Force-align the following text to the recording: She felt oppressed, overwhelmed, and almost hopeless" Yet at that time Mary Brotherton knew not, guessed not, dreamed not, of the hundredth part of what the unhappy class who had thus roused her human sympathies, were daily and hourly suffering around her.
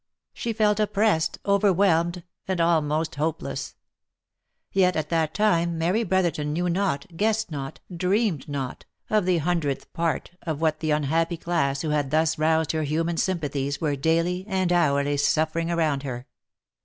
She 0.33 0.51
felt 0.51 0.79
oppressed, 0.79 1.37
overwhelmed, 1.45 2.23
and 2.47 2.59
almost 2.59 3.13
hopeless" 3.17 3.75
Yet 4.71 4.95
at 4.95 5.09
that 5.09 5.35
time 5.35 5.77
Mary 5.77 6.03
Brotherton 6.03 6.53
knew 6.53 6.69
not, 6.69 7.15
guessed 7.15 7.51
not, 7.51 7.81
dreamed 7.95 8.49
not, 8.49 8.85
of 9.11 9.25
the 9.27 9.37
hundredth 9.37 9.93
part 9.93 10.31
of 10.41 10.59
what 10.59 10.79
the 10.79 10.89
unhappy 10.89 11.37
class 11.37 11.83
who 11.83 11.91
had 11.91 12.09
thus 12.09 12.39
roused 12.39 12.71
her 12.71 12.81
human 12.81 13.17
sympathies, 13.17 13.79
were 13.79 13.95
daily 13.95 14.43
and 14.47 14.73
hourly 14.73 15.17
suffering 15.17 15.69
around 15.69 16.01
her. 16.01 16.25